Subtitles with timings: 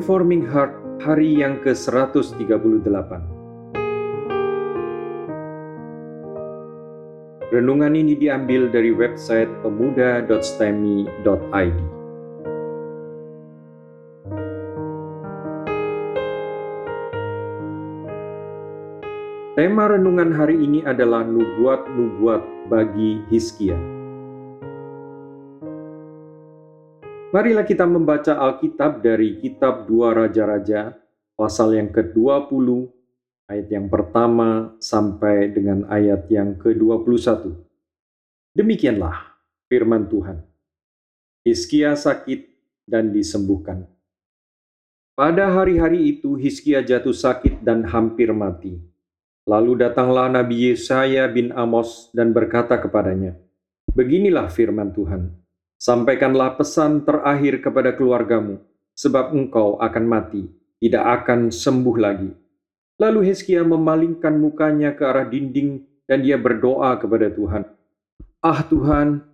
[0.00, 2.40] Reforming Heart hari yang ke-138.
[7.52, 11.78] Renungan ini diambil dari website pemuda.stemi.id.
[19.52, 23.99] Tema renungan hari ini adalah nubuat-nubuat bagi Hizkia.
[27.30, 30.98] Marilah kita membaca Alkitab dari kitab Dua Raja-Raja,
[31.38, 32.90] pasal yang ke-20,
[33.46, 37.54] ayat yang pertama sampai dengan ayat yang ke-21.
[38.50, 39.38] Demikianlah
[39.70, 40.42] firman Tuhan.
[41.46, 42.50] Hizkia sakit
[42.90, 43.86] dan disembuhkan.
[45.14, 48.74] Pada hari-hari itu Hizkia jatuh sakit dan hampir mati.
[49.46, 53.38] Lalu datanglah Nabi Yesaya bin Amos dan berkata kepadanya,
[53.94, 55.39] Beginilah firman Tuhan,
[55.80, 58.60] Sampaikanlah pesan terakhir kepada keluargamu,
[58.92, 60.44] sebab engkau akan mati,
[60.76, 62.28] tidak akan sembuh lagi.
[63.00, 67.64] Lalu Hizkia memalingkan mukanya ke arah dinding dan dia berdoa kepada Tuhan.
[68.44, 69.24] Ah Tuhan,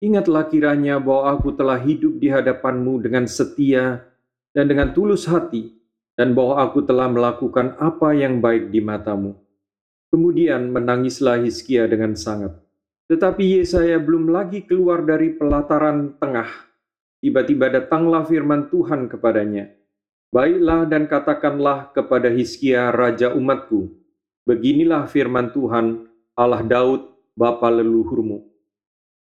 [0.00, 4.08] ingatlah kiranya bahwa aku telah hidup di hadapanmu dengan setia
[4.56, 5.68] dan dengan tulus hati,
[6.16, 9.36] dan bahwa aku telah melakukan apa yang baik di matamu.
[10.08, 12.63] Kemudian menangislah Hizkia dengan sangat.
[13.04, 16.48] Tetapi Yesaya belum lagi keluar dari pelataran tengah.
[17.20, 19.68] Tiba-tiba datanglah firman Tuhan kepadanya.
[20.32, 23.92] Baiklah dan katakanlah kepada Hizkia raja umatku,
[24.48, 28.42] beginilah firman Tuhan, Allah Daud, bapa leluhurmu.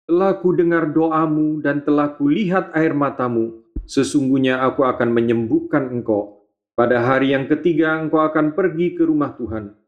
[0.06, 6.46] Telah ku dengar doamu dan telah kulihat air matamu, sesungguhnya aku akan menyembuhkan engkau.
[6.78, 9.79] Pada hari yang ketiga engkau akan pergi ke rumah Tuhan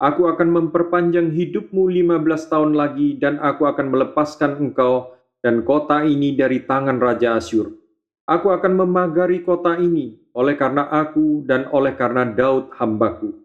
[0.00, 5.12] Aku akan memperpanjang hidupmu 15 tahun lagi dan aku akan melepaskan engkau
[5.44, 7.76] dan kota ini dari tangan Raja Asyur.
[8.24, 13.44] Aku akan memagari kota ini oleh karena aku dan oleh karena Daud hambaku.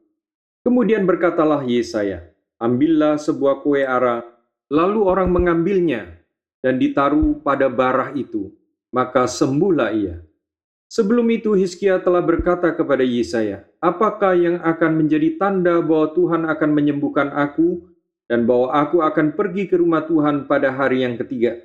[0.63, 2.23] Kemudian berkatalah Yesaya,
[2.55, 4.23] ambillah sebuah kue ara,
[4.71, 6.23] lalu orang mengambilnya
[6.63, 8.47] dan ditaruh pada barah itu,
[8.95, 10.23] maka sembuhlah ia.
[10.85, 16.69] Sebelum itu Hizkia telah berkata kepada Yesaya, "Apakah yang akan menjadi tanda bahwa Tuhan akan
[16.71, 17.89] menyembuhkan aku
[18.29, 21.57] dan bahwa aku akan pergi ke rumah Tuhan pada hari yang ketiga?"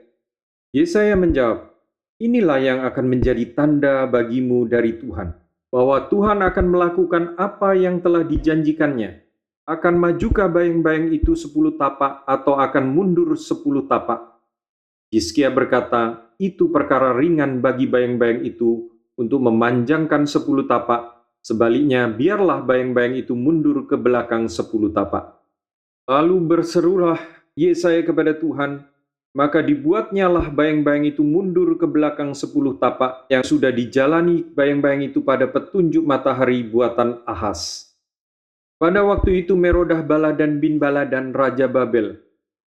[0.72, 1.68] Yesaya menjawab,
[2.16, 5.36] "Inilah yang akan menjadi tanda bagimu dari Tuhan,
[5.68, 9.20] bahwa Tuhan akan melakukan apa yang telah dijanjikannya.
[9.68, 14.40] Akan majukah bayang-bayang itu sepuluh tapak atau akan mundur sepuluh tapak?"
[15.12, 18.89] Hizkia berkata, "Itu perkara ringan bagi bayang-bayang itu
[19.20, 25.36] untuk memanjangkan sepuluh tapak, sebaliknya biarlah bayang-bayang itu mundur ke belakang sepuluh tapak.
[26.08, 27.20] Lalu berserulah
[27.52, 28.88] Yesaya kepada Tuhan,
[29.36, 35.44] maka dibuatnyalah bayang-bayang itu mundur ke belakang sepuluh tapak yang sudah dijalani bayang-bayang itu pada
[35.44, 37.92] petunjuk matahari buatan Ahas.
[38.80, 42.16] Pada waktu itu Merodah Baladan bin Baladan Raja Babel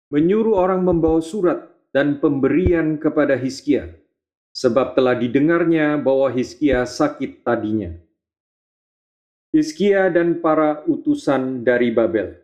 [0.09, 3.93] menyuruh orang membawa surat dan pemberian kepada Hizkia
[4.59, 7.95] sebab telah didengarnya bahwa Hizkia sakit tadinya.
[9.55, 12.43] Hizkia dan para utusan dari Babel.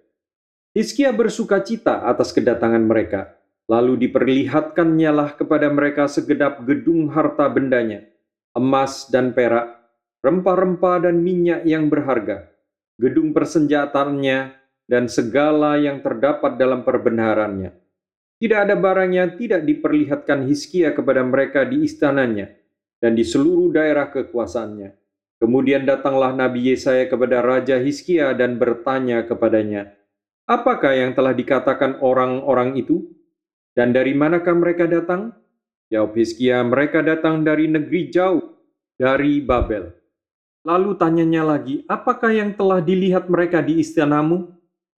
[0.79, 3.35] Hizkia bersuka cita atas kedatangan mereka,
[3.67, 8.07] lalu diperlihatkannya lah kepada mereka segedap gedung harta bendanya,
[8.55, 9.75] emas dan perak,
[10.23, 12.47] rempah-rempah dan minyak yang berharga,
[12.95, 14.55] gedung persenjataannya,
[14.87, 17.84] dan segala yang terdapat dalam perbendaharannya
[18.45, 22.53] tidak ada barang yang tidak diperlihatkan Hizkia kepada mereka di istananya
[23.01, 24.93] dan di seluruh daerah kekuasaannya.
[25.41, 29.97] Kemudian datanglah Nabi Yesaya kepada Raja Hizkia dan bertanya kepadanya,
[30.45, 33.09] Apakah yang telah dikatakan orang-orang itu?
[33.73, 35.33] Dan dari manakah mereka datang?
[35.89, 38.45] Jawab Hizkia, mereka datang dari negeri jauh,
[39.01, 39.89] dari Babel.
[40.69, 44.54] Lalu tanyanya lagi, apakah yang telah dilihat mereka di istanamu?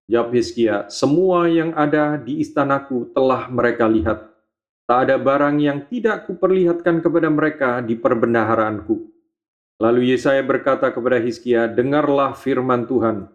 [0.07, 4.23] Jawab Hizkia, semua yang ada di istanaku telah mereka lihat.
[4.87, 9.03] Tak ada barang yang tidak kuperlihatkan kepada mereka di perbendaharaanku.
[9.83, 13.27] Lalu Yesaya berkata kepada Hizkia, dengarlah firman Tuhan.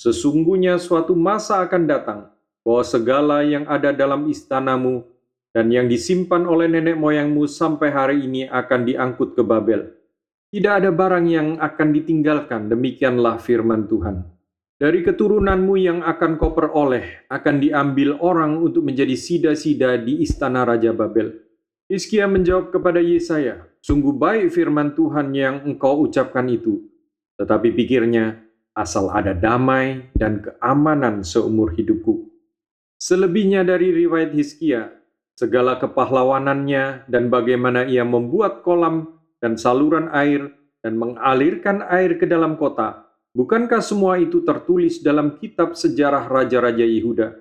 [0.00, 2.20] Sesungguhnya suatu masa akan datang,
[2.64, 5.04] bahwa segala yang ada dalam istanamu
[5.52, 9.92] dan yang disimpan oleh nenek moyangmu sampai hari ini akan diangkut ke Babel.
[10.50, 14.33] Tidak ada barang yang akan ditinggalkan, demikianlah firman Tuhan.
[14.84, 20.92] Dari keturunanmu yang akan kau peroleh akan diambil orang untuk menjadi sida-sida di istana Raja
[20.92, 21.40] Babel.
[21.88, 26.84] Hizkia menjawab kepada Yesaya, Sungguh baik firman Tuhan yang engkau ucapkan itu.
[27.40, 28.44] Tetapi pikirnya,
[28.76, 32.28] asal ada damai dan keamanan seumur hidupku.
[33.00, 34.92] Selebihnya dari riwayat Hizkia,
[35.32, 40.52] segala kepahlawanannya dan bagaimana ia membuat kolam dan saluran air
[40.84, 43.03] dan mengalirkan air ke dalam kota.
[43.34, 47.34] Bukankah semua itu tertulis dalam kitab sejarah Raja-Raja Yehuda?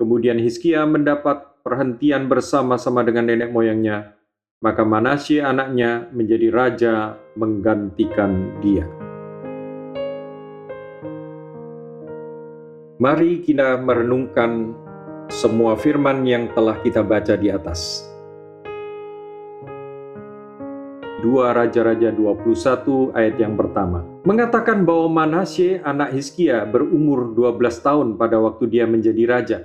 [0.00, 4.16] Kemudian Hizkia mendapat perhentian bersama-sama dengan nenek moyangnya,
[4.64, 6.94] maka Manasye anaknya menjadi raja
[7.36, 8.88] menggantikan dia.
[12.96, 14.72] Mari kita merenungkan
[15.28, 18.08] semua firman yang telah kita baca di atas.
[21.26, 28.38] 2 Raja-Raja 21 ayat yang pertama mengatakan bahwa Manasye anak Hizkia berumur 12 tahun pada
[28.38, 29.58] waktu dia menjadi raja.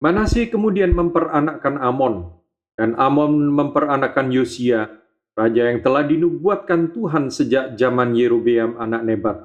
[0.00, 2.32] Manasye kemudian memperanakkan Amon
[2.72, 4.88] dan Amon memperanakkan Yosia,
[5.36, 9.38] raja yang telah dinubuatkan Tuhan sejak zaman Yerobeam anak Nebat.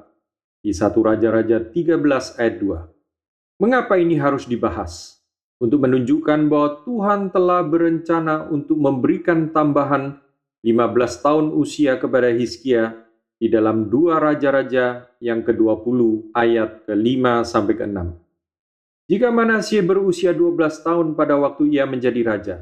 [0.64, 3.60] Di 1 Raja-Raja 13 ayat 2.
[3.60, 5.20] Mengapa ini harus dibahas?
[5.60, 10.23] Untuk menunjukkan bahwa Tuhan telah berencana untuk memberikan tambahan
[10.64, 13.04] 15 tahun usia kepada Hizkia
[13.36, 17.98] di dalam dua raja-raja yang ke-20 ayat ke-5 sampai ke-6.
[19.04, 22.56] Jika Manasye berusia 12 tahun pada waktu ia menjadi raja,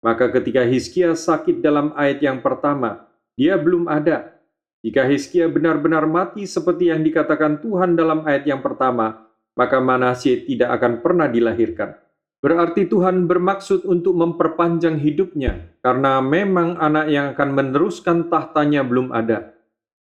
[0.00, 3.04] maka ketika Hizkia sakit dalam ayat yang pertama,
[3.36, 4.32] dia belum ada.
[4.80, 10.80] Jika Hizkia benar-benar mati seperti yang dikatakan Tuhan dalam ayat yang pertama, maka Manasye tidak
[10.80, 12.00] akan pernah dilahirkan.
[12.42, 19.54] Berarti Tuhan bermaksud untuk memperpanjang hidupnya, karena memang anak yang akan meneruskan tahtanya belum ada.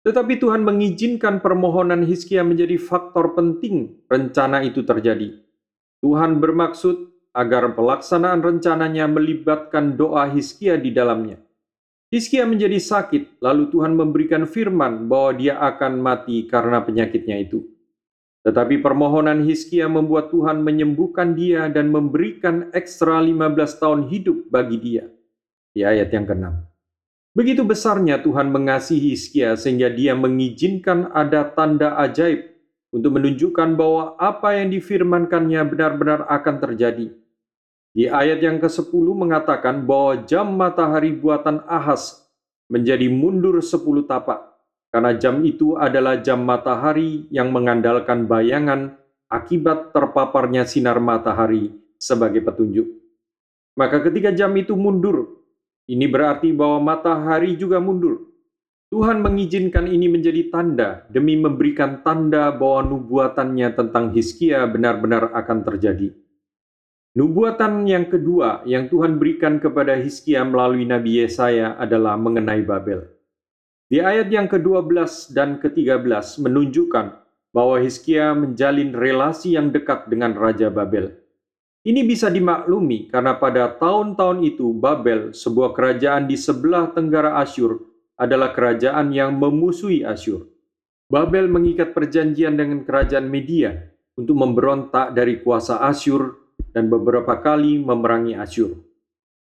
[0.07, 5.35] Tetapi Tuhan mengizinkan permohonan Hizkia menjadi faktor penting rencana itu terjadi.
[5.99, 11.43] Tuhan bermaksud agar pelaksanaan rencananya melibatkan doa Hizkia di dalamnya.
[12.13, 17.72] Hizkia menjadi sakit, lalu Tuhan memberikan firman bahwa dia akan mati karena penyakitnya itu.
[18.43, 25.07] Tetapi permohonan Hizkia membuat Tuhan menyembuhkan dia dan memberikan ekstra 15 tahun hidup bagi dia.
[25.71, 26.45] Di ayat yang ke-6.
[27.33, 32.53] Begitu besarnya Tuhan mengasihi Hizkia sehingga dia mengizinkan ada tanda ajaib
[32.93, 37.09] untuk menunjukkan bahwa apa yang difirmankannya benar-benar akan terjadi.
[37.89, 42.21] Di ayat yang ke-10 mengatakan bahwa jam matahari buatan Ahas
[42.69, 44.52] menjadi mundur 10 tapak
[44.93, 48.93] karena jam itu adalah jam matahari yang mengandalkan bayangan
[49.25, 52.85] akibat terpaparnya sinar matahari sebagai petunjuk.
[53.73, 55.41] Maka ketika jam itu mundur,
[55.89, 58.29] ini berarti bahwa matahari juga mundur.
[58.93, 66.13] Tuhan mengizinkan ini menjadi tanda demi memberikan tanda bahwa nubuatannya tentang Hizkia benar-benar akan terjadi.
[67.17, 73.22] Nubuatan yang kedua yang Tuhan berikan kepada Hizkia melalui Nabi Yesaya adalah mengenai Babel.
[73.93, 77.13] Di ayat yang ke-12 dan ke-13 menunjukkan
[77.53, 81.13] bahwa Hizkia menjalin relasi yang dekat dengan Raja Babel.
[81.85, 87.85] Ini bisa dimaklumi karena pada tahun-tahun itu Babel, sebuah kerajaan di sebelah tenggara Asyur,
[88.17, 90.49] adalah kerajaan yang memusuhi Asyur.
[91.05, 93.77] Babel mengikat perjanjian dengan kerajaan Media
[94.17, 96.33] untuk memberontak dari kuasa Asyur
[96.73, 98.73] dan beberapa kali memerangi Asyur.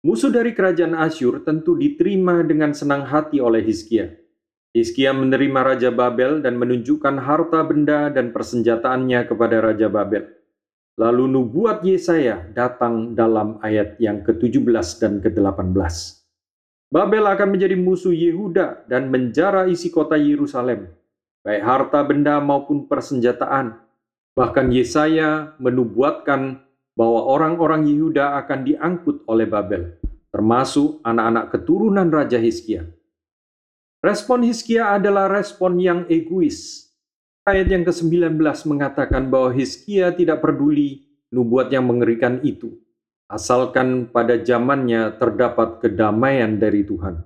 [0.03, 4.24] Musuh dari kerajaan Asyur tentu diterima dengan senang hati oleh Hizkia.
[4.75, 10.27] Hizkia menerima Raja Babel dan menunjukkan harta benda dan persenjataannya kepada Raja Babel.
[10.99, 15.95] Lalu nubuat Yesaya datang dalam ayat yang ke-17 dan ke-18.
[16.91, 20.91] Babel akan menjadi musuh Yehuda dan menjara isi kota Yerusalem,
[21.47, 23.79] baik harta benda maupun persenjataan.
[24.35, 26.59] Bahkan Yesaya menubuatkan
[26.99, 29.95] bahwa orang-orang Yehuda akan diangkut oleh Babel,
[30.35, 32.91] termasuk anak-anak keturunan Raja Hizkia.
[34.05, 36.93] Respon Hizkia adalah respon yang egois.
[37.41, 38.37] Ayat yang ke-19
[38.69, 42.77] mengatakan bahwa Hizkia tidak peduli nubuat yang mengerikan itu,
[43.25, 47.17] asalkan pada zamannya terdapat kedamaian dari Tuhan.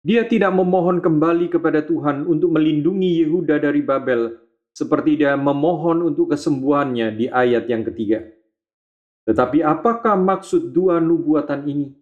[0.00, 4.32] Dia tidak memohon kembali kepada Tuhan untuk melindungi Yehuda dari Babel,
[4.72, 8.24] seperti dia memohon untuk kesembuhannya di ayat yang ketiga.
[9.28, 11.92] Tetapi apakah maksud dua nubuatan ini?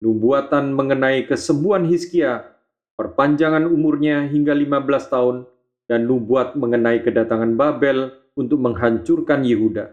[0.00, 2.53] Nubuatan mengenai kesembuhan Hizkia
[2.94, 5.36] perpanjangan umurnya hingga 15 tahun,
[5.84, 9.92] dan nubuat mengenai kedatangan Babel untuk menghancurkan Yehuda.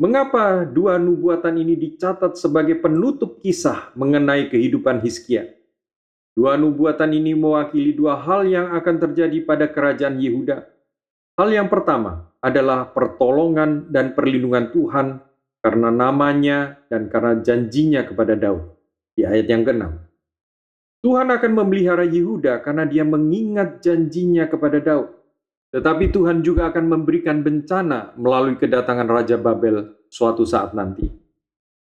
[0.00, 5.46] Mengapa dua nubuatan ini dicatat sebagai penutup kisah mengenai kehidupan Hizkia?
[6.32, 10.64] Dua nubuatan ini mewakili dua hal yang akan terjadi pada kerajaan Yehuda.
[11.36, 15.20] Hal yang pertama adalah pertolongan dan perlindungan Tuhan
[15.62, 18.74] karena namanya dan karena janjinya kepada Daud.
[19.12, 20.11] Di ayat yang ke-6.
[21.02, 25.10] Tuhan akan memelihara Yehuda karena dia mengingat janjinya kepada Daud.
[25.74, 31.10] Tetapi Tuhan juga akan memberikan bencana melalui kedatangan Raja Babel suatu saat nanti.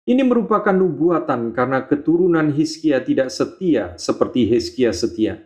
[0.08, 5.42] Ini merupakan nubuatan karena keturunan Hizkia tidak setia seperti Hizkia setia.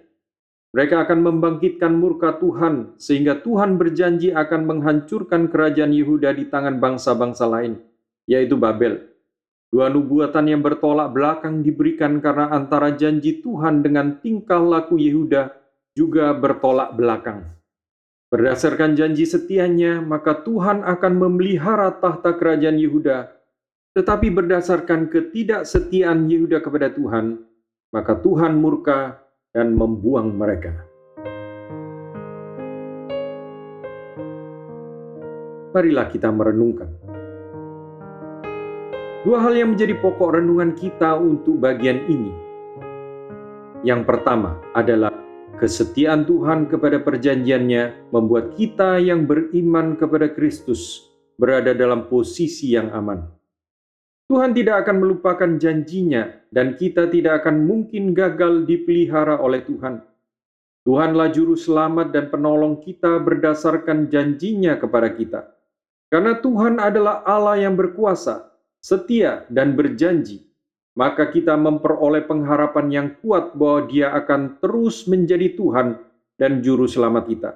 [0.73, 7.45] Mereka akan membangkitkan murka Tuhan, sehingga Tuhan berjanji akan menghancurkan kerajaan Yehuda di tangan bangsa-bangsa
[7.45, 7.77] lain,
[8.25, 9.12] yaitu Babel.
[9.73, 15.49] Dua nubuatan yang bertolak belakang diberikan karena antara janji Tuhan dengan tingkah laku Yehuda
[15.97, 17.49] juga bertolak belakang.
[18.29, 23.33] Berdasarkan janji setianya, maka Tuhan akan memelihara tahta kerajaan Yehuda.
[23.97, 27.41] Tetapi berdasarkan ketidaksetiaan Yehuda kepada Tuhan,
[27.97, 29.25] maka Tuhan murka
[29.57, 30.85] dan membuang mereka.
[35.73, 37.02] Marilah kita merenungkan.
[39.23, 42.35] Dua hal yang menjadi pokok renungan kita untuk bagian ini.
[43.87, 45.15] Yang pertama adalah
[45.63, 51.07] kesetiaan Tuhan kepada perjanjiannya membuat kita yang beriman kepada Kristus
[51.39, 53.23] berada dalam posisi yang aman.
[54.27, 60.03] Tuhan tidak akan melupakan janjinya dan kita tidak akan mungkin gagal dipelihara oleh Tuhan.
[60.83, 65.41] Tuhanlah juru selamat dan penolong kita berdasarkan janjinya kepada kita.
[66.11, 68.52] Karena Tuhan adalah Allah yang berkuasa,
[68.83, 70.43] setia, dan berjanji,
[70.99, 75.97] maka kita memperoleh pengharapan yang kuat bahwa dia akan terus menjadi Tuhan
[76.37, 77.51] dan juru selamat kita.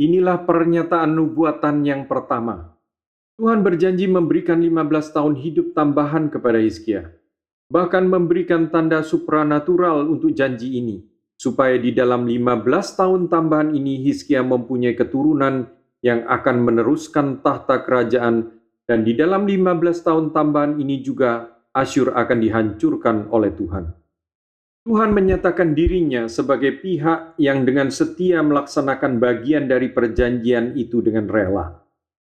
[0.00, 2.72] Inilah pernyataan nubuatan yang pertama.
[3.36, 7.10] Tuhan berjanji memberikan 15 tahun hidup tambahan kepada Hizkia.
[7.68, 11.04] Bahkan memberikan tanda supranatural untuk janji ini,
[11.36, 15.68] supaya di dalam 15 tahun tambahan ini Hizkia mempunyai keturunan
[16.00, 18.59] yang akan meneruskan tahta kerajaan
[18.90, 23.86] dan di dalam 15 tahun tambahan ini juga Asyur akan dihancurkan oleh Tuhan.
[24.82, 31.78] Tuhan menyatakan dirinya sebagai pihak yang dengan setia melaksanakan bagian dari perjanjian itu dengan rela.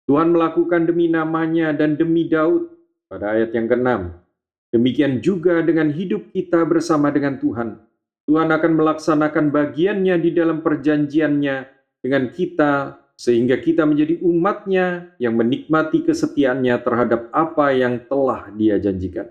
[0.08, 2.72] Tuhan melakukan demi namanya dan demi Daud
[3.12, 3.90] pada ayat yang ke-6.
[4.72, 7.76] Demikian juga dengan hidup kita bersama dengan Tuhan.
[8.24, 11.56] Tuhan akan melaksanakan bagiannya di dalam perjanjiannya
[12.00, 19.30] dengan kita sehingga kita menjadi umatnya yang menikmati kesetiaannya terhadap apa yang telah dia janjikan.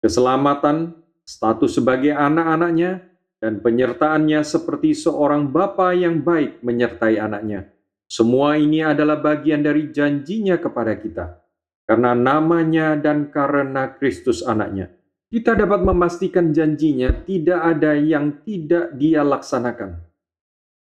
[0.00, 0.94] Keselamatan,
[1.26, 3.02] status sebagai anak-anaknya,
[3.42, 7.74] dan penyertaannya seperti seorang bapa yang baik menyertai anaknya
[8.04, 11.40] semua ini adalah bagian dari janjinya kepada kita.
[11.84, 14.88] Karena namanya dan karena Kristus anaknya.
[15.28, 19.98] Kita dapat memastikan janjinya tidak ada yang tidak dia laksanakan.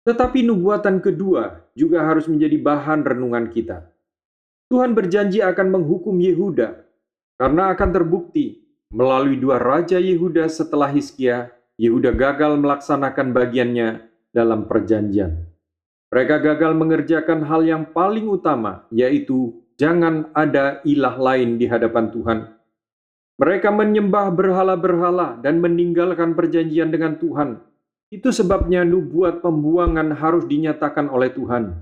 [0.06, 3.90] Tetapi nubuatan kedua juga harus menjadi bahan renungan kita.
[4.70, 6.86] Tuhan berjanji akan menghukum Yehuda
[7.38, 8.62] karena akan terbukti
[8.94, 15.42] melalui dua raja Yehuda setelah Hizkia, Yehuda gagal melaksanakan bagiannya dalam perjanjian.
[16.06, 22.38] Mereka gagal mengerjakan hal yang paling utama, yaitu jangan ada ilah lain di hadapan Tuhan.
[23.36, 27.60] Mereka menyembah berhala-berhala dan meninggalkan perjanjian dengan Tuhan.
[28.06, 31.74] Itu sebabnya nubuat pembuangan harus dinyatakan oleh Tuhan.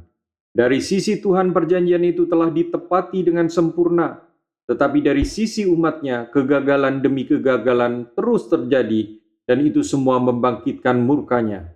[0.54, 4.22] Dari sisi Tuhan perjanjian itu telah ditepati dengan sempurna,
[4.64, 11.68] tetapi dari sisi umatnya kegagalan demi kegagalan terus terjadi dan itu semua membangkitkan murkanya.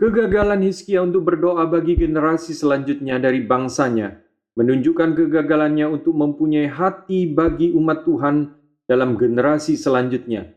[0.00, 4.18] Kegagalan Hizkia untuk berdoa bagi generasi selanjutnya dari bangsanya
[4.56, 8.52] menunjukkan kegagalannya untuk mempunyai hati bagi umat Tuhan
[8.88, 10.48] dalam generasi selanjutnya.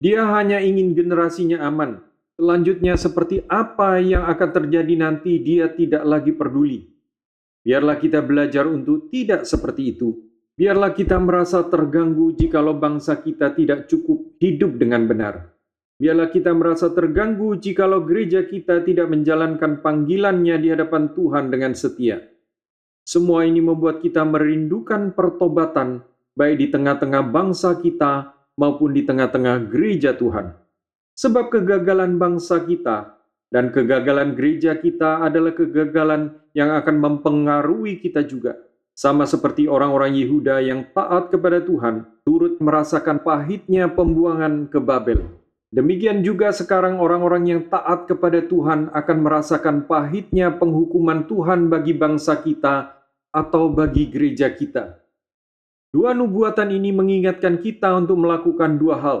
[0.00, 2.11] Dia hanya ingin generasinya aman.
[2.40, 6.88] Selanjutnya seperti apa yang akan terjadi nanti dia tidak lagi peduli.
[7.62, 10.16] Biarlah kita belajar untuk tidak seperti itu.
[10.52, 15.52] Biarlah kita merasa terganggu jikalau bangsa kita tidak cukup hidup dengan benar.
[16.02, 22.18] Biarlah kita merasa terganggu jikalau gereja kita tidak menjalankan panggilannya di hadapan Tuhan dengan setia.
[23.06, 26.02] Semua ini membuat kita merindukan pertobatan,
[26.38, 30.61] baik di tengah-tengah bangsa kita maupun di tengah-tengah gereja Tuhan.
[31.12, 33.20] Sebab kegagalan bangsa kita
[33.52, 38.56] dan kegagalan gereja kita adalah kegagalan yang akan mempengaruhi kita juga.
[38.92, 45.42] Sama seperti orang-orang Yehuda yang taat kepada Tuhan, turut merasakan pahitnya pembuangan ke Babel.
[45.72, 52.36] Demikian juga sekarang orang-orang yang taat kepada Tuhan akan merasakan pahitnya penghukuman Tuhan bagi bangsa
[52.44, 52.92] kita
[53.32, 55.00] atau bagi gereja kita.
[55.88, 59.18] Dua nubuatan ini mengingatkan kita untuk melakukan dua hal.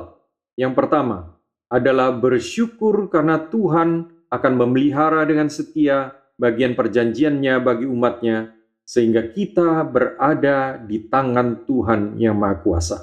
[0.60, 1.31] Yang pertama
[1.72, 8.52] adalah bersyukur karena Tuhan akan memelihara dengan setia bagian perjanjiannya bagi umatnya,
[8.84, 12.98] sehingga kita berada di tangan Tuhan yang Maha Kuasa.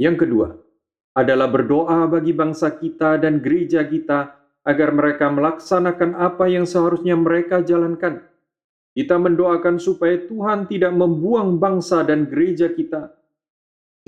[0.00, 0.48] Yang kedua,
[1.12, 7.60] adalah berdoa bagi bangsa kita dan gereja kita agar mereka melaksanakan apa yang seharusnya mereka
[7.60, 8.24] jalankan.
[8.96, 13.12] Kita mendoakan supaya Tuhan tidak membuang bangsa dan gereja kita.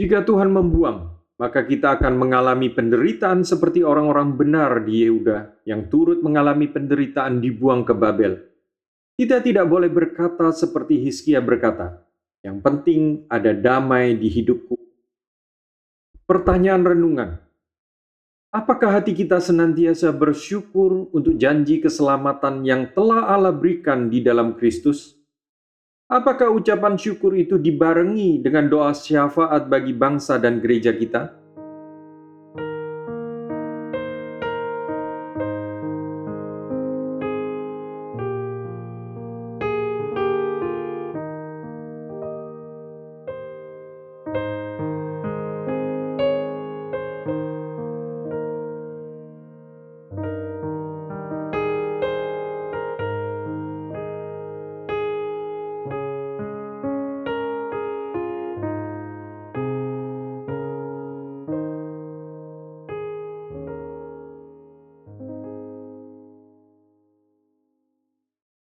[0.01, 6.21] Jika Tuhan membuang, maka kita akan mengalami penderitaan seperti orang-orang benar di Yehuda yang turut
[6.21, 8.45] mengalami penderitaan dibuang ke Babel.
[9.17, 12.05] Kita tidak boleh berkata seperti Hizkia berkata,
[12.45, 14.77] yang penting ada damai di hidupku.
[16.29, 17.41] Pertanyaan renungan,
[18.53, 25.20] apakah hati kita senantiasa bersyukur untuk janji keselamatan yang telah Allah berikan di dalam Kristus?
[26.11, 31.31] Apakah ucapan syukur itu dibarengi dengan doa syafaat bagi bangsa dan gereja kita?